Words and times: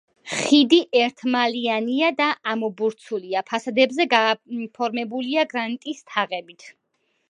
ხიდი 0.35 0.77
ერთმალიანია 1.01 2.09
და 2.23 2.31
ამობურცულია, 2.55 3.45
ფასადებზე 3.53 4.11
გაფორმებულია 4.17 5.49
გრანიტის 5.57 6.07
თაღებით. 6.15 6.73